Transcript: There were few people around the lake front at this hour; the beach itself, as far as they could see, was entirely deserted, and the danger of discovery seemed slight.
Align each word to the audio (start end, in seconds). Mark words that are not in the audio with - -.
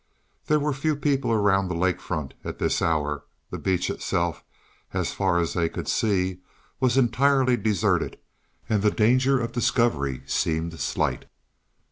There 0.47 0.59
were 0.59 0.73
few 0.73 0.95
people 0.95 1.31
around 1.31 1.67
the 1.67 1.75
lake 1.75 2.01
front 2.01 2.33
at 2.43 2.57
this 2.57 2.81
hour; 2.81 3.23
the 3.51 3.59
beach 3.59 3.87
itself, 3.87 4.43
as 4.95 5.13
far 5.13 5.37
as 5.37 5.53
they 5.53 5.69
could 5.69 5.87
see, 5.87 6.39
was 6.79 6.97
entirely 6.97 7.55
deserted, 7.55 8.17
and 8.67 8.81
the 8.81 8.89
danger 8.89 9.39
of 9.39 9.51
discovery 9.51 10.23
seemed 10.25 10.79
slight. 10.79 11.25